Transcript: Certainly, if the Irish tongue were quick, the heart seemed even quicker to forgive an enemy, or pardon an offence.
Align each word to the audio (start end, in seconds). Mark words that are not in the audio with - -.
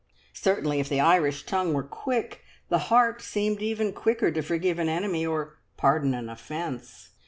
Certainly, 0.33 0.79
if 0.79 0.89
the 0.89 0.99
Irish 0.99 1.45
tongue 1.45 1.75
were 1.75 1.83
quick, 1.83 2.41
the 2.69 2.79
heart 2.89 3.21
seemed 3.21 3.61
even 3.61 3.93
quicker 3.93 4.31
to 4.31 4.41
forgive 4.41 4.79
an 4.79 4.89
enemy, 4.89 5.27
or 5.27 5.59
pardon 5.77 6.15
an 6.15 6.27
offence. 6.27 7.11